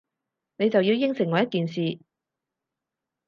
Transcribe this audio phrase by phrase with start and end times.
[0.57, 1.99] 你就要應承我一件事